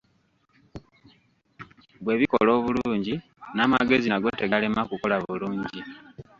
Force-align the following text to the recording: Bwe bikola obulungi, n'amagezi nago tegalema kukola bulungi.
Bwe 2.03 2.15
bikola 2.19 2.49
obulungi, 2.59 3.13
n'amagezi 3.55 4.07
nago 4.09 4.29
tegalema 4.39 4.81
kukola 4.89 5.15
bulungi. 5.23 5.79